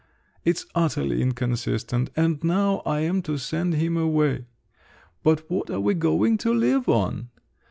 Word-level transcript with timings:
It's 0.43 0.65
utterly 0.73 1.21
inconsistent! 1.21 2.09
And 2.15 2.43
now 2.43 2.79
I 2.87 3.01
am 3.01 3.21
to 3.21 3.37
send 3.37 3.75
him 3.75 3.97
away! 3.97 4.47
But 5.21 5.47
what 5.47 5.69
are 5.69 5.79
we 5.79 5.93
going 5.93 6.39
to 6.39 6.51
live 6.51 6.89
on? 6.89 7.29